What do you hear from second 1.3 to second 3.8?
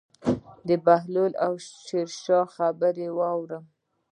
او شیرشاه خبرې اورم.